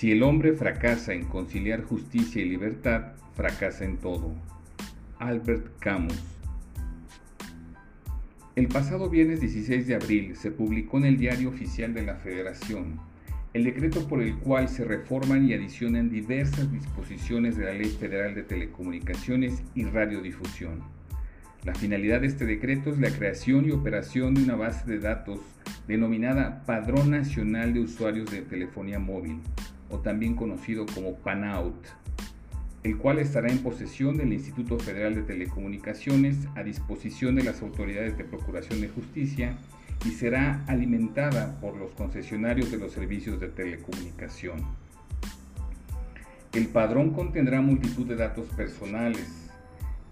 [0.00, 4.34] Si el hombre fracasa en conciliar justicia y libertad, fracasa en todo.
[5.18, 6.18] Albert Camus.
[8.56, 12.98] El pasado viernes 16 de abril se publicó en el Diario Oficial de la Federación
[13.52, 18.34] el decreto por el cual se reforman y adicionan diversas disposiciones de la Ley Federal
[18.34, 20.80] de Telecomunicaciones y Radiodifusión.
[21.62, 25.40] La finalidad de este decreto es la creación y operación de una base de datos
[25.86, 29.40] denominada Padrón Nacional de Usuarios de Telefonía Móvil,
[29.90, 31.74] o también conocido como PANOUT,
[32.82, 38.16] el cual estará en posesión del Instituto Federal de Telecomunicaciones a disposición de las autoridades
[38.16, 39.56] de Procuración de Justicia
[40.06, 44.64] y será alimentada por los concesionarios de los servicios de telecomunicación.
[46.52, 49.50] El padrón contendrá multitud de datos personales,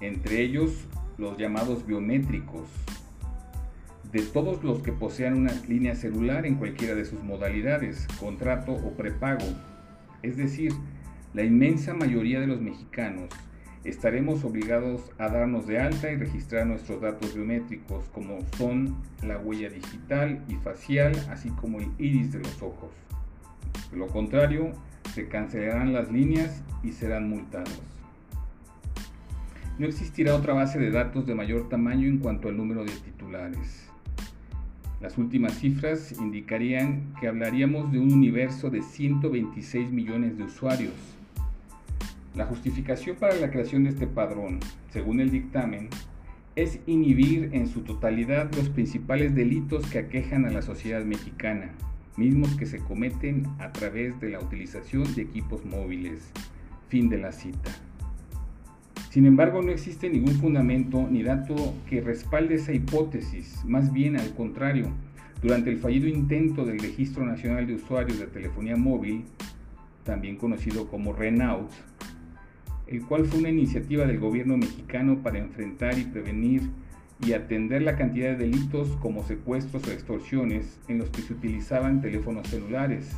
[0.00, 0.86] entre ellos
[1.18, 2.68] los llamados biométricos,
[4.12, 8.92] de todos los que posean una línea celular en cualquiera de sus modalidades, contrato o
[8.92, 9.46] prepago.
[10.22, 10.72] Es decir,
[11.32, 13.30] la inmensa mayoría de los mexicanos
[13.84, 19.70] estaremos obligados a darnos de alta y registrar nuestros datos biométricos como son la huella
[19.70, 22.90] digital y facial, así como el iris de los ojos.
[23.90, 24.72] De lo contrario,
[25.14, 27.80] se cancelarán las líneas y serán multados.
[29.78, 33.91] No existirá otra base de datos de mayor tamaño en cuanto al número de titulares.
[35.02, 40.94] Las últimas cifras indicarían que hablaríamos de un universo de 126 millones de usuarios.
[42.36, 45.88] La justificación para la creación de este padrón, según el dictamen,
[46.54, 51.72] es inhibir en su totalidad los principales delitos que aquejan a la sociedad mexicana,
[52.16, 56.30] mismos que se cometen a través de la utilización de equipos móviles.
[56.88, 57.72] Fin de la cita.
[59.12, 64.32] Sin embargo, no existe ningún fundamento ni dato que respalde esa hipótesis, más bien al
[64.34, 64.86] contrario.
[65.42, 69.24] Durante el fallido intento del Registro Nacional de Usuarios de Telefonía Móvil,
[70.02, 71.70] también conocido como RENAUT,
[72.86, 76.70] el cual fue una iniciativa del gobierno mexicano para enfrentar y prevenir
[77.20, 82.00] y atender la cantidad de delitos como secuestros o extorsiones en los que se utilizaban
[82.00, 83.14] teléfonos celulares.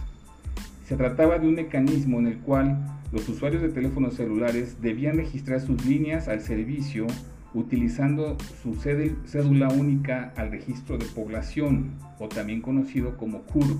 [0.84, 2.78] Se trataba de un mecanismo en el cual
[3.11, 7.06] los usuarios de teléfonos celulares debían registrar sus líneas al servicio
[7.55, 13.78] utilizando su cédula única al registro de población, o también conocido como CURP.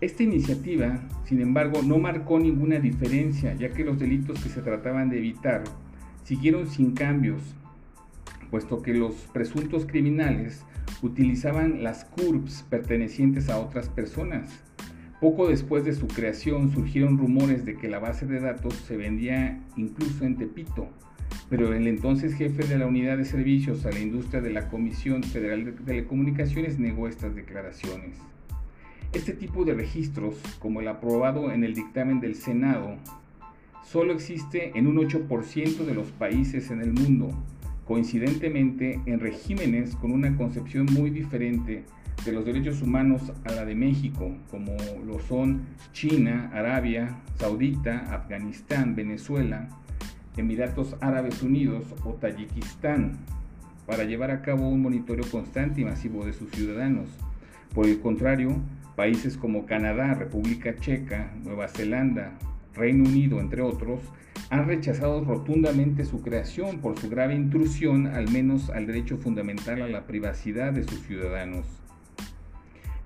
[0.00, 5.08] Esta iniciativa, sin embargo, no marcó ninguna diferencia, ya que los delitos que se trataban
[5.08, 5.62] de evitar
[6.24, 7.40] siguieron sin cambios,
[8.50, 10.64] puesto que los presuntos criminales
[11.02, 14.62] utilizaban las CURPs pertenecientes a otras personas
[15.20, 19.60] poco después de su creación surgieron rumores de que la base de datos se vendía
[19.76, 20.88] incluso en Tepito,
[21.48, 25.22] pero el entonces jefe de la unidad de servicios a la industria de la Comisión
[25.22, 28.16] Federal de Telecomunicaciones negó estas declaraciones.
[29.12, 32.96] Este tipo de registros, como el aprobado en el dictamen del Senado,
[33.84, 37.30] solo existe en un 8% de los países en el mundo,
[37.86, 41.84] coincidentemente en regímenes con una concepción muy diferente
[42.24, 44.72] de los derechos humanos a la de México, como
[45.04, 49.68] lo son China, Arabia Saudita, Afganistán, Venezuela,
[50.36, 53.18] Emiratos Árabes Unidos o Tayikistán,
[53.86, 57.08] para llevar a cabo un monitoreo constante y masivo de sus ciudadanos.
[57.74, 58.56] Por el contrario,
[58.96, 62.32] países como Canadá, República Checa, Nueva Zelanda,
[62.74, 64.00] Reino Unido, entre otros,
[64.50, 69.88] han rechazado rotundamente su creación por su grave intrusión al menos al derecho fundamental a
[69.88, 71.85] la privacidad de sus ciudadanos.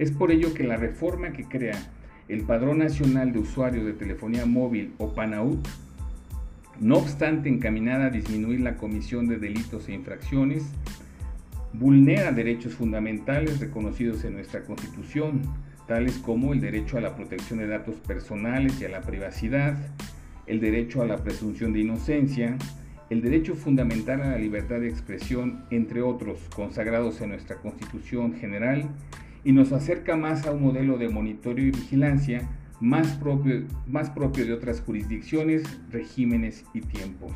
[0.00, 1.78] Es por ello que la reforma que crea
[2.26, 5.68] el Padrón Nacional de Usuarios de Telefonía Móvil o PANAUT,
[6.80, 10.64] no obstante encaminada a disminuir la comisión de delitos e infracciones,
[11.74, 15.42] vulnera derechos fundamentales reconocidos en nuestra Constitución,
[15.86, 19.76] tales como el derecho a la protección de datos personales y a la privacidad,
[20.46, 22.56] el derecho a la presunción de inocencia,
[23.10, 28.88] el derecho fundamental a la libertad de expresión, entre otros, consagrados en nuestra Constitución General
[29.44, 32.48] y nos acerca más a un modelo de monitoreo y vigilancia
[32.80, 37.32] más propio, más propio de otras jurisdicciones, regímenes y tiempos.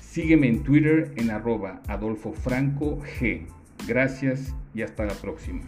[0.00, 3.46] Sígueme en Twitter en arroba Adolfo G.
[3.86, 5.62] Gracias y hasta la próxima.